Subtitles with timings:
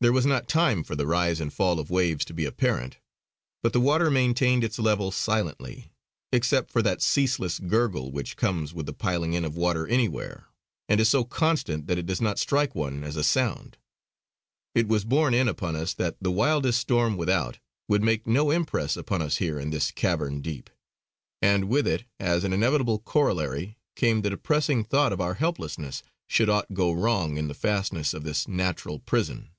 [0.00, 2.98] There was not time for the rise and fall of waves to be apparent;
[3.64, 5.90] but the water maintained its level silently,
[6.30, 10.46] except for that ceaseless gurgle which comes with the piling in of water anywhere,
[10.88, 13.76] and is so constant that it does not strike one as a sound.
[14.72, 17.58] It was borne in upon us that the wildest storm without,
[17.88, 20.70] would make no impress upon us here in this cavern deep;
[21.42, 26.48] and with it, as an inevitable corollary, came the depressing thought of our helplessness should
[26.48, 29.50] aught go wrong in the fastnesses of this natural prison.